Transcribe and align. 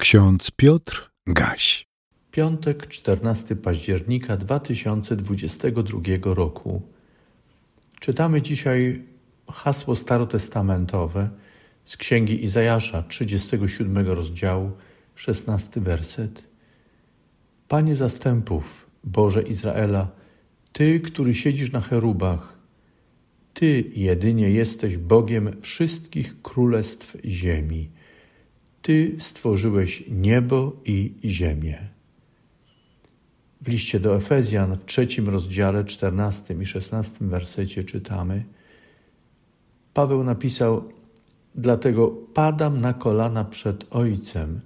Ksiądz 0.00 0.50
Piotr 0.50 1.10
Gaś. 1.26 1.86
Piątek, 2.30 2.86
14 2.86 3.56
października 3.56 4.36
2022 4.36 6.00
roku. 6.34 6.82
Czytamy 8.00 8.42
dzisiaj 8.42 9.04
hasło 9.48 9.96
starotestamentowe 9.96 11.30
z 11.84 11.96
księgi 11.96 12.44
Izajasza, 12.44 13.02
37 13.02 14.06
rozdziału, 14.06 14.70
16 15.14 15.80
werset. 15.80 16.44
Panie 17.68 17.96
zastępów, 17.96 18.86
Boże 19.04 19.42
Izraela, 19.42 20.08
Ty, 20.72 21.00
który 21.00 21.34
siedzisz 21.34 21.72
na 21.72 21.80
cherubach, 21.80 22.58
Ty 23.54 23.90
jedynie 23.94 24.50
jesteś 24.50 24.96
Bogiem 24.96 25.62
wszystkich 25.62 26.42
królestw 26.42 27.16
ziemi. 27.24 27.90
Ty 28.82 29.16
stworzyłeś 29.18 30.04
niebo 30.10 30.76
i 30.84 31.14
ziemię. 31.24 31.88
W 33.60 33.68
liście 33.68 34.00
do 34.00 34.16
Efezjan 34.16 34.76
w 34.76 34.84
trzecim 34.84 35.28
rozdziale, 35.28 35.84
czternastym 35.84 36.62
i 36.62 36.66
szesnastym 36.66 37.28
wersecie 37.28 37.84
czytamy: 37.84 38.44
Paweł 39.94 40.24
napisał: 40.24 40.88
Dlatego 41.54 42.08
padam 42.08 42.80
na 42.80 42.94
kolana 42.94 43.44
przed 43.44 43.86
Ojcem, 43.90 44.60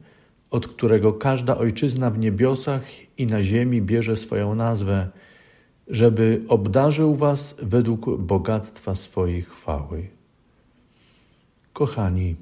od 0.51 0.67
którego 0.67 1.13
każda 1.13 1.59
ojczyzna 1.59 2.11
w 2.11 2.19
niebiosach 2.19 2.83
i 3.19 3.27
na 3.27 3.45
ziemi 3.45 3.83
bierze 3.83 4.17
swoją 4.17 4.55
nazwę, 4.55 5.09
żeby 5.89 6.43
obdarzył 6.49 7.15
Was 7.15 7.57
według 7.63 8.21
bogactwa 8.21 8.95
swojej 8.95 9.43
chwały. 9.43 10.09
Kochani, 11.73 12.37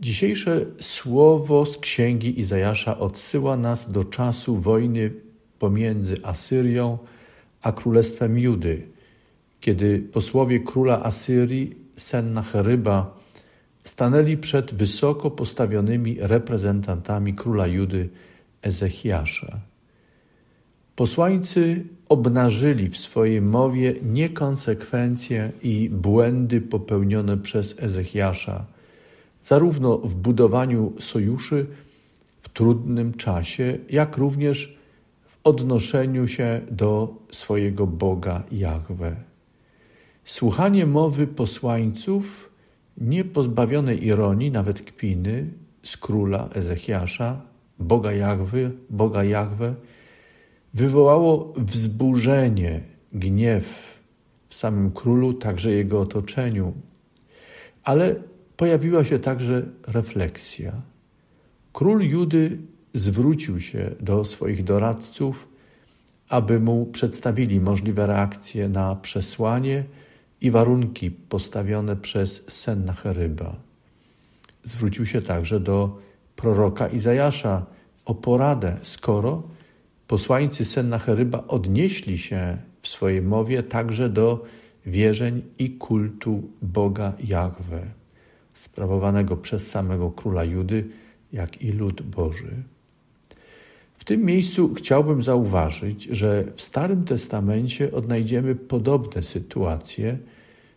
Dzisiejsze 0.00 0.66
słowo 0.80 1.66
z 1.66 1.78
księgi 1.78 2.40
Izajasza 2.40 2.98
odsyła 2.98 3.56
nas 3.56 3.92
do 3.92 4.04
czasu 4.04 4.56
wojny 4.56 5.10
pomiędzy 5.58 6.16
Asyrią 6.22 6.98
a 7.62 7.72
królestwem 7.72 8.38
Judy, 8.38 8.82
kiedy 9.60 9.98
posłowie 9.98 10.60
króla 10.60 11.02
Asyrii 11.02 11.76
Sennacheryba 11.96 13.18
stanęli 13.84 14.36
przed 14.36 14.74
wysoko 14.74 15.30
postawionymi 15.30 16.16
reprezentantami 16.20 17.34
króla 17.34 17.66
Judy 17.66 18.08
Ezechiasza. 18.62 19.60
Posłańcy 20.96 21.84
obnażyli 22.08 22.88
w 22.88 22.96
swojej 22.96 23.42
mowie 23.42 23.94
niekonsekwencje 24.02 25.52
i 25.62 25.90
błędy 25.92 26.60
popełnione 26.60 27.36
przez 27.36 27.74
Ezechiasza– 27.78 28.64
zarówno 29.42 29.98
w 29.98 30.14
budowaniu 30.14 30.92
sojuszy 30.98 31.66
w 32.42 32.48
trudnym 32.48 33.14
czasie, 33.14 33.78
jak 33.90 34.16
również 34.16 34.78
w 35.22 35.38
odnoszeniu 35.44 36.28
się 36.28 36.60
do 36.70 37.14
swojego 37.30 37.86
Boga 37.86 38.42
Jahwe. 38.52 39.16
Słuchanie 40.24 40.86
mowy 40.86 41.26
posłańców, 41.26 42.50
nie 42.98 43.24
pozbawionej 43.24 44.06
ironii, 44.06 44.50
nawet 44.50 44.82
kpiny, 44.82 45.50
z 45.82 45.96
króla 45.96 46.48
Ezechiasza, 46.54 47.40
Boga 47.78 48.12
Jahwe, 48.12 48.70
Boga 48.90 49.24
Jahwe, 49.24 49.74
wywołało 50.74 51.52
wzburzenie, 51.56 52.80
gniew 53.12 53.64
w 54.48 54.54
samym 54.54 54.90
królu, 54.90 55.34
także 55.34 55.70
jego 55.70 56.00
otoczeniu. 56.00 56.72
Ale 57.84 58.16
pojawiła 58.60 59.04
się 59.04 59.18
także 59.18 59.62
refleksja. 59.86 60.72
Król 61.72 62.00
Judy 62.00 62.58
zwrócił 62.94 63.60
się 63.60 63.90
do 64.00 64.24
swoich 64.24 64.64
doradców, 64.64 65.48
aby 66.28 66.60
mu 66.60 66.86
przedstawili 66.86 67.60
możliwe 67.60 68.06
reakcje 68.06 68.68
na 68.68 68.96
przesłanie 68.96 69.84
i 70.40 70.50
warunki 70.50 71.10
postawione 71.10 71.96
przez 71.96 72.42
Sennacheryba. 72.48 73.56
Zwrócił 74.64 75.06
się 75.06 75.22
także 75.22 75.60
do 75.60 75.98
proroka 76.36 76.88
Izajasza 76.88 77.66
o 78.04 78.14
poradę, 78.14 78.76
skoro 78.82 79.42
posłańcy 80.06 80.64
Sennacheryba 80.64 81.44
odnieśli 81.48 82.18
się 82.18 82.56
w 82.82 82.88
swojej 82.88 83.22
mowie 83.22 83.62
także 83.62 84.08
do 84.08 84.44
wierzeń 84.86 85.42
i 85.58 85.70
kultu 85.70 86.42
Boga 86.62 87.12
Jahwe 87.24 87.99
sprawowanego 88.54 89.36
przez 89.36 89.70
samego 89.70 90.10
króla 90.10 90.44
Judy, 90.44 90.88
jak 91.32 91.62
i 91.62 91.72
lud 91.72 92.02
Boży. 92.02 92.50
W 93.98 94.04
tym 94.04 94.24
miejscu 94.24 94.74
chciałbym 94.74 95.22
zauważyć, 95.22 96.04
że 96.04 96.44
w 96.54 96.60
Starym 96.60 97.04
Testamencie 97.04 97.92
odnajdziemy 97.92 98.54
podobne 98.54 99.22
sytuacje, 99.22 100.18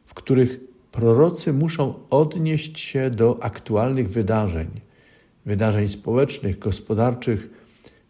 w 0.06 0.14
których 0.14 0.60
prorocy 0.92 1.54
muszą 1.54 1.94
odnieść 2.10 2.80
się 2.80 3.10
do 3.10 3.44
aktualnych 3.44 4.10
wydarzeń, 4.10 4.68
wydarzeń 5.46 5.88
społecznych, 5.88 6.60
gospodarczych, 6.60 7.50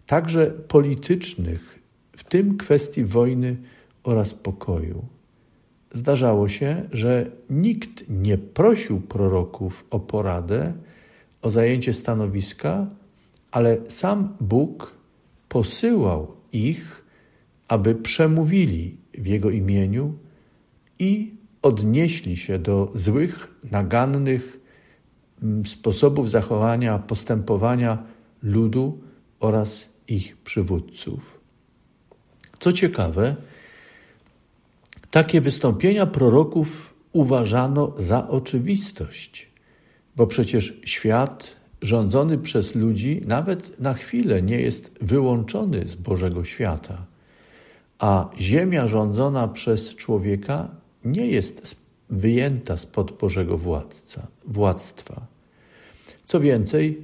także 0.06 0.48
politycznych, 0.48 1.80
w 2.18 2.24
tym 2.24 2.58
kwestii 2.58 3.06
wojny 3.06 3.58
oraz 4.04 4.34
pokoju. 4.34 5.06
Zdarzało 5.94 6.50
się, 6.50 6.90
że 6.92 7.32
nikt 7.50 8.04
nie 8.10 8.38
prosił 8.38 9.02
proroków 9.02 9.86
o 9.90 10.00
poradę, 10.00 10.74
o 11.42 11.50
zajęcie 11.50 11.94
stanowiska, 11.94 12.88
ale 13.52 13.78
sam 13.88 14.36
Bóg 14.42 14.98
posyłał 15.50 16.28
ich, 16.52 17.06
aby 17.68 17.96
przemówili 17.96 18.98
w 19.18 19.28
Jego 19.28 19.50
imieniu 19.50 20.14
i 21.00 21.34
odnieśli 21.62 22.38
się 22.38 22.60
do 22.60 22.92
złych, 22.94 23.48
nagannych 23.72 24.60
mm, 25.44 25.66
sposobów 25.66 26.30
zachowania, 26.30 27.00
postępowania 27.00 28.04
ludu 28.44 29.00
oraz 29.40 29.90
ich 30.08 30.38
przywódców. 30.38 31.40
Co 32.60 32.74
ciekawe, 32.74 33.36
takie 35.14 35.42
wystąpienia 35.42 36.06
proroków 36.06 36.94
uważano 37.12 37.94
za 37.98 38.28
oczywistość, 38.28 39.48
bo 40.16 40.28
przecież 40.28 40.74
świat 40.86 41.56
rządzony 41.82 42.38
przez 42.38 42.76
ludzi 42.76 43.22
nawet 43.28 43.80
na 43.80 43.94
chwilę 43.94 44.42
nie 44.42 44.62
jest 44.62 44.92
wyłączony 45.02 45.88
z 45.88 45.96
Bożego 45.96 46.44
świata, 46.44 47.06
a 48.00 48.30
ziemia 48.40 48.88
rządzona 48.88 49.48
przez 49.48 49.96
człowieka 49.96 50.68
nie 51.06 51.28
jest 51.28 51.78
wyjęta 52.10 52.78
spod 52.78 53.12
Bożego 53.12 53.58
władca, 53.58 54.28
władztwa. 54.46 55.28
Co 56.26 56.40
więcej, 56.40 57.02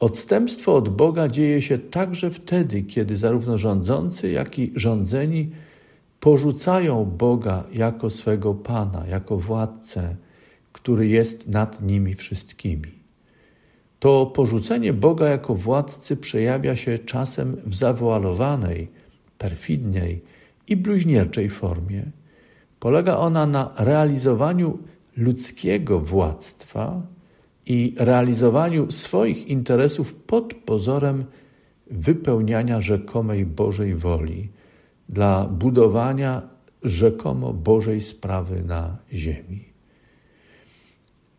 odstępstwo 0.00 0.74
od 0.74 0.88
Boga 0.88 1.28
dzieje 1.28 1.62
się 1.62 1.78
także 1.78 2.30
wtedy, 2.30 2.82
kiedy 2.82 3.16
zarówno 3.16 3.58
rządzący, 3.58 4.30
jak 4.30 4.58
i 4.58 4.72
rządzeni 4.76 5.50
porzucają 6.24 7.04
Boga 7.04 7.64
jako 7.72 8.10
swego 8.10 8.54
Pana, 8.54 9.06
jako 9.06 9.36
władcę, 9.38 10.16
który 10.72 11.08
jest 11.08 11.48
nad 11.48 11.82
nimi 11.82 12.14
wszystkimi. 12.14 12.92
To 13.98 14.26
porzucenie 14.26 14.92
Boga 14.92 15.28
jako 15.28 15.54
władcy 15.54 16.16
przejawia 16.16 16.76
się 16.76 16.98
czasem 16.98 17.56
w 17.66 17.74
zawoalowanej, 17.74 18.88
perfidnej 19.38 20.22
i 20.68 20.76
bluźnierczej 20.76 21.48
formie. 21.48 22.02
Polega 22.80 23.16
ona 23.16 23.46
na 23.46 23.74
realizowaniu 23.78 24.78
ludzkiego 25.16 26.00
władztwa 26.00 27.02
i 27.66 27.94
realizowaniu 27.98 28.90
swoich 28.90 29.48
interesów 29.48 30.14
pod 30.14 30.54
pozorem 30.54 31.24
wypełniania 31.90 32.80
rzekomej 32.80 33.46
Bożej 33.46 33.94
woli 33.94 34.48
dla 35.08 35.48
budowania 35.48 36.42
rzekomo 36.82 37.52
Bożej 37.52 38.00
sprawy 38.00 38.62
na 38.62 38.96
ziemi. 39.12 39.64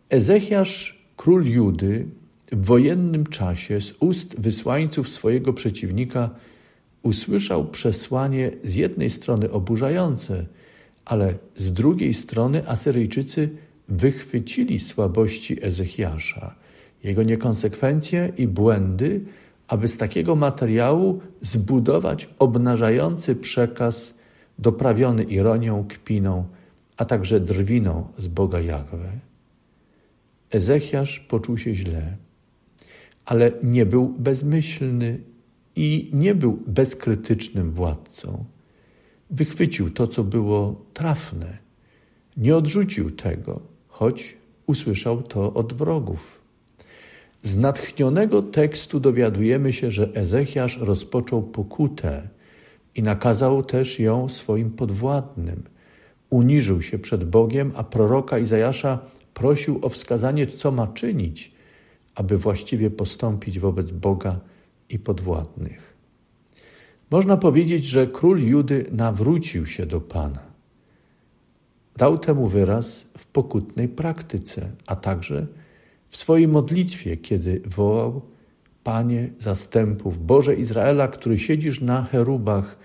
Ezechiasz, 0.10 1.06
król 1.18 1.46
Judy, 1.46 2.06
w 2.52 2.66
wojennym 2.66 3.26
czasie 3.26 3.82
z 3.82 3.94
ust 4.00 4.40
wysłańców 4.40 5.10
swojego 5.10 5.54
przeciwnika 5.54 6.30
usłyszał 7.02 7.66
przesłanie 7.66 8.52
z 8.64 8.76
jednej 8.76 9.10
strony 9.10 9.52
oburzające, 9.52 10.46
ale 11.06 11.34
z 11.56 11.74
drugiej 11.74 12.14
strony 12.14 12.68
Asyryjczycy 12.68 13.50
wychwycili 13.90 14.80
słabości 14.80 15.66
Ezechiasza, 15.66 16.56
jego 17.04 17.24
niekonsekwencje 17.24 18.32
i 18.38 18.48
błędy, 18.48 19.22
aby 19.68 19.88
z 19.88 19.98
takiego 19.98 20.36
materiału 20.36 21.22
zbudować 21.42 22.30
obnażający 22.40 23.36
przekaz 23.36 24.14
doprawiony 24.60 25.24
ironią, 25.24 25.86
kpiną, 25.90 26.46
a 26.98 27.06
także 27.06 27.40
drwiną 27.40 28.08
z 28.18 28.28
Boga 28.28 28.60
Jahwe. 28.60 29.12
Ezechiasz 30.52 31.20
poczuł 31.20 31.58
się 31.58 31.76
źle. 31.76 32.18
ale 33.26 33.52
nie 33.64 33.86
był 33.86 34.08
bezmyślny 34.08 35.20
i 35.76 36.10
nie 36.14 36.36
był 36.36 36.60
bezkrytycznym 36.68 37.72
władcą. 37.72 38.46
Wychwycił 39.30 39.90
to, 39.90 40.08
co 40.08 40.24
było 40.24 40.86
trafne. 40.94 41.58
Nie 42.38 42.56
odrzucił 42.56 43.12
tego, 43.12 43.60
choć 43.88 44.38
usłyszał 44.66 45.24
to 45.24 45.54
od 45.54 45.74
wrogów. 45.74 46.35
Z 47.46 47.58
natchnionego 47.58 48.42
tekstu 48.42 49.00
dowiadujemy 49.00 49.74
się, 49.74 49.92
że 49.92 50.16
Ezechiasz 50.16 50.78
rozpoczął 50.78 51.44
pokutę 51.44 52.30
i 52.96 53.04
nakazał 53.04 53.64
też 53.64 54.00
ją 54.00 54.30
swoim 54.30 54.72
podwładnym. 54.72 55.64
Uniżył 56.30 56.82
się 56.82 57.00
przed 57.00 57.24
Bogiem, 57.24 57.72
a 57.76 57.84
proroka 57.84 58.40
Izajasza 58.40 59.00
prosił 59.34 59.80
o 59.82 59.90
wskazanie, 59.90 60.48
co 60.48 60.72
ma 60.72 60.88
czynić, 60.88 61.52
aby 62.16 62.38
właściwie 62.38 62.92
postąpić 62.92 63.60
wobec 63.60 63.92
Boga 63.92 64.40
i 64.90 65.00
podwładnych. 65.00 65.94
Można 67.12 67.38
powiedzieć, 67.38 67.86
że 67.86 68.08
król 68.08 68.42
Judy 68.42 68.86
nawrócił 68.92 69.66
się 69.66 69.86
do 69.86 70.02
Pana. 70.02 70.44
Dał 71.98 72.18
temu 72.18 72.48
wyraz 72.48 73.06
w 73.18 73.26
pokutnej 73.26 73.88
praktyce, 73.88 74.72
a 74.88 74.96
także 74.96 75.48
w 76.16 76.18
swojej 76.18 76.48
modlitwie, 76.48 77.18
kiedy 77.18 77.62
wołał: 77.66 78.22
Panie 78.84 79.30
zastępów, 79.40 80.26
Boże 80.26 80.56
Izraela, 80.56 81.08
który 81.08 81.40
siedzisz 81.40 81.82
na 81.82 82.04
cherubach, 82.04 82.78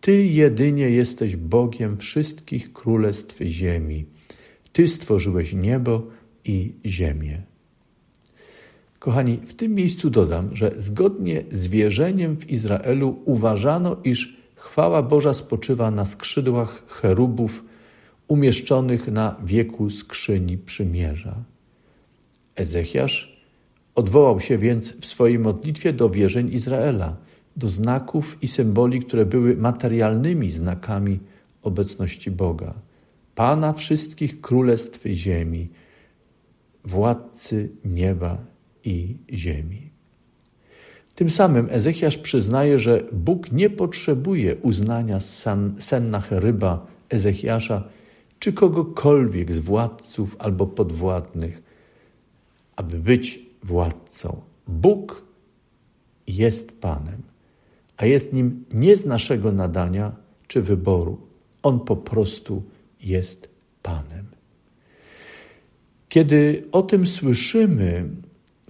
Ty 0.00 0.24
jedynie 0.26 0.90
jesteś 0.90 1.36
Bogiem 1.36 1.96
wszystkich 1.96 2.72
królestw 2.72 3.38
ziemi. 3.42 4.04
Ty 4.72 4.88
stworzyłeś 4.88 5.52
niebo 5.52 6.06
i 6.44 6.72
ziemię. 6.86 7.42
Kochani, 8.98 9.36
w 9.46 9.54
tym 9.54 9.74
miejscu 9.74 10.10
dodam, 10.10 10.56
że 10.56 10.72
zgodnie 10.76 11.44
z 11.50 11.68
wierzeniem 11.68 12.36
w 12.36 12.50
Izraelu 12.50 13.22
uważano, 13.24 13.96
iż 14.04 14.36
chwała 14.54 15.02
Boża 15.02 15.34
spoczywa 15.34 15.90
na 15.90 16.06
skrzydłach 16.06 16.86
cherubów 16.86 17.64
umieszczonych 18.28 19.08
na 19.08 19.36
wieku 19.44 19.90
skrzyni 19.90 20.58
przymierza. 20.58 21.51
Ezechiasz 22.56 23.42
odwołał 23.94 24.40
się 24.40 24.58
więc 24.58 24.92
w 24.92 25.06
swojej 25.06 25.38
modlitwie 25.38 25.92
do 25.92 26.10
wierzeń 26.10 26.52
Izraela, 26.52 27.16
do 27.56 27.68
znaków 27.68 28.38
i 28.42 28.48
symboli, 28.48 29.00
które 29.00 29.26
były 29.26 29.56
materialnymi 29.56 30.50
znakami 30.50 31.20
obecności 31.62 32.30
Boga, 32.30 32.74
Pana 33.34 33.72
wszystkich 33.72 34.40
królestw 34.40 35.02
ziemi, 35.06 35.68
władcy 36.84 37.70
nieba 37.84 38.38
i 38.84 39.16
ziemi. 39.32 39.90
Tym 41.14 41.30
samym 41.30 41.68
Ezechiasz 41.70 42.18
przyznaje, 42.18 42.78
że 42.78 43.02
Bóg 43.12 43.52
nie 43.52 43.70
potrzebuje 43.70 44.56
uznania 44.56 45.18
Sennacheryba, 45.78 46.86
Ezechiasza 47.08 47.84
czy 48.38 48.52
kogokolwiek 48.52 49.52
z 49.52 49.58
władców 49.58 50.36
albo 50.38 50.66
podwładnych, 50.66 51.62
aby 52.76 52.98
być 52.98 53.40
władcą. 53.62 54.40
Bóg 54.68 55.22
jest 56.26 56.80
Panem, 56.80 57.22
a 57.96 58.06
jest 58.06 58.32
nim 58.32 58.64
nie 58.74 58.96
z 58.96 59.06
naszego 59.06 59.52
nadania 59.52 60.12
czy 60.48 60.62
wyboru. 60.62 61.20
On 61.62 61.80
po 61.80 61.96
prostu 61.96 62.62
jest 63.00 63.48
Panem. 63.82 64.26
Kiedy 66.08 66.64
o 66.72 66.82
tym 66.82 67.06
słyszymy, 67.06 68.08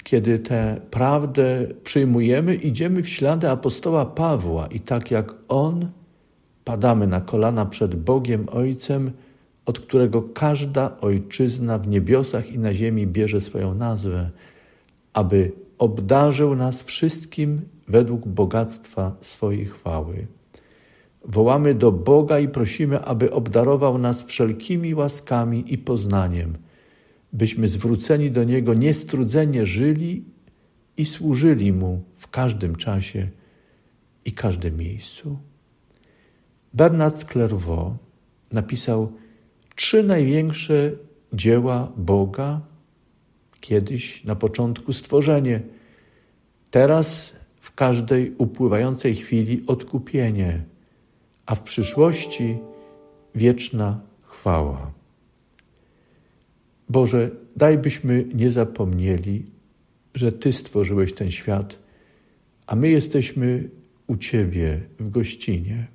kiedy 0.04 0.38
tę 0.38 0.80
prawdę 0.90 1.66
przyjmujemy, 1.84 2.54
idziemy 2.54 3.02
w 3.02 3.08
ślady 3.08 3.50
apostoła 3.50 4.06
Pawła 4.06 4.66
i 4.66 4.80
tak 4.80 5.10
jak 5.10 5.34
on, 5.48 5.90
padamy 6.64 7.06
na 7.06 7.20
kolana 7.20 7.66
przed 7.66 7.94
Bogiem 7.94 8.48
Ojcem, 8.48 9.10
od 9.66 9.80
którego 9.80 10.22
każda 10.22 11.00
ojczyzna 11.00 11.78
w 11.78 11.88
niebiosach 11.88 12.50
i 12.50 12.58
na 12.58 12.74
ziemi 12.74 13.06
bierze 13.06 13.40
swoją 13.40 13.74
nazwę, 13.74 14.30
aby 15.12 15.52
obdarzył 15.78 16.54
nas 16.54 16.82
wszystkim 16.82 17.60
według 17.88 18.28
bogactwa 18.28 19.16
swojej 19.20 19.66
chwały. 19.66 20.26
Wołamy 21.24 21.74
do 21.74 21.92
Boga 21.92 22.38
i 22.38 22.48
prosimy, 22.48 23.00
aby 23.00 23.32
obdarował 23.32 23.98
nas 23.98 24.24
wszelkimi 24.24 24.94
łaskami 24.94 25.74
i 25.74 25.78
poznaniem– 25.78 26.56
byśmy 27.32 27.68
zwróceni 27.68 28.30
do 28.30 28.44
Niego 28.44 28.74
niestrudzenie 28.74 29.66
żyli 29.66 30.24
i 30.96 31.04
służyli 31.04 31.72
Mu 31.72 32.02
w 32.16 32.28
każdym 32.28 32.76
czasie 32.76 33.28
i 34.24 34.32
każdym 34.32 34.76
miejscu. 34.76 35.38
Bernard 36.74 37.32
Clairvaux 37.32 37.96
napisał 38.52 39.12
trzy 39.74 40.02
największe 40.02 40.92
dzieła 41.32 41.92
Boga, 41.96 42.60
kiedyś 43.60 44.24
na 44.24 44.36
początku 44.36 44.92
stworzenie, 44.92 45.60
teraz 46.70 47.36
w 47.60 47.74
każdej 47.74 48.34
upływającej 48.38 49.14
chwili 49.14 49.66
odkupienie, 49.66 50.64
a 51.46 51.54
w 51.54 51.62
przyszłości 51.62 52.58
wieczna 53.34 54.00
chwała. 54.22 54.92
Boże, 56.88 57.30
daj 57.56 57.78
byśmy 57.78 58.24
nie 58.34 58.50
zapomnieli, 58.50 59.44
że 60.14 60.32
Ty 60.32 60.52
stworzyłeś 60.52 61.12
ten 61.12 61.30
świat, 61.30 61.78
a 62.66 62.76
my 62.76 62.88
jesteśmy 62.88 63.68
u 64.06 64.16
Ciebie 64.16 64.80
w 65.00 65.10
gościnie. 65.10 65.86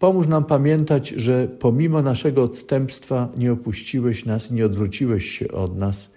Pomóż 0.00 0.26
nam 0.26 0.44
pamiętać, 0.44 1.08
że 1.08 1.48
pomimo 1.48 2.02
naszego 2.02 2.42
odstępstwa 2.42 3.28
nie 3.36 3.52
opuściłeś 3.52 4.24
nas, 4.24 4.50
nie 4.50 4.66
odwróciłeś 4.66 5.30
się 5.30 5.48
od 5.48 5.78
nas, 5.78 6.10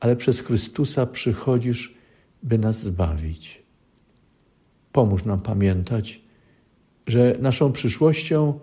ale 0.00 0.16
przez 0.16 0.40
Chrystusa 0.40 1.06
przychodzisz, 1.06 1.94
by 2.42 2.58
nas 2.58 2.82
zbawić. 2.82 3.62
Pomóż 4.92 5.24
nam 5.24 5.40
pamiętać, 5.40 6.20
że 7.06 7.36
naszą 7.40 7.72
przyszłością 7.72 8.60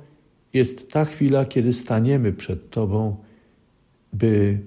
jest 0.53 0.91
ta 0.91 1.05
chwila, 1.05 1.45
kiedy 1.45 1.73
staniemy 1.73 2.33
przed 2.33 2.69
Tobą 2.69 3.15
by 4.13 4.59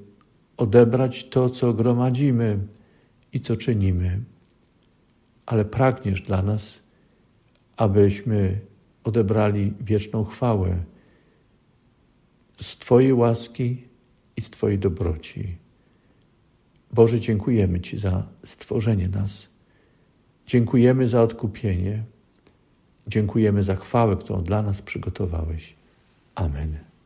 odebrać 0.57 1.29
to, 1.29 1.51
co 1.51 1.75
gromadzimy 1.75 2.59
i 3.33 3.41
co 3.41 3.57
czynimy. 3.57 4.21
Ale 5.47 5.65
pragniesz 5.65 6.23
dla 6.23 6.43
nas, 6.43 6.83
abyśmy 7.77 8.70
odebrali 9.05 9.75
wieczną 9.81 10.25
chwałę 10.25 10.77
z 12.61 12.77
Twojej 12.77 13.13
łaski 13.13 13.85
i 14.37 14.41
z 14.41 14.51
Twojej 14.51 14.79
dobroci. 14.79 15.57
Boże, 16.93 17.21
dziękujemy 17.21 17.81
Ci 17.81 17.99
za 17.99 18.27
stworzenie 18.45 19.09
nas. 19.09 19.49
Dziękujemy 20.47 21.09
za 21.09 21.23
odkupienie. 21.23 22.05
Dziękujemy 23.07 23.63
za 23.63 23.77
chwałę, 23.77 24.17
którą 24.17 24.43
dla 24.43 24.63
nas 24.63 24.83
przygotowałeś. 24.83 25.77
Amen. 26.35 26.90